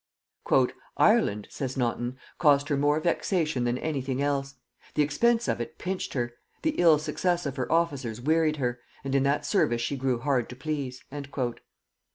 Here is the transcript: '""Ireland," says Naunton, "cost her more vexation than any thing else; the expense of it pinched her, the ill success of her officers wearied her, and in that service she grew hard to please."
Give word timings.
'""Ireland," 0.97 1.45
says 1.51 1.77
Naunton, 1.77 2.17
"cost 2.39 2.69
her 2.69 2.75
more 2.75 2.99
vexation 2.99 3.65
than 3.65 3.77
any 3.77 4.01
thing 4.01 4.19
else; 4.19 4.55
the 4.95 5.03
expense 5.03 5.47
of 5.47 5.61
it 5.61 5.77
pinched 5.77 6.13
her, 6.15 6.33
the 6.63 6.73
ill 6.79 6.97
success 6.97 7.45
of 7.45 7.55
her 7.55 7.71
officers 7.71 8.19
wearied 8.19 8.57
her, 8.57 8.79
and 9.03 9.13
in 9.13 9.21
that 9.21 9.45
service 9.45 9.79
she 9.81 9.95
grew 9.95 10.17
hard 10.17 10.49
to 10.49 10.55
please." 10.55 11.03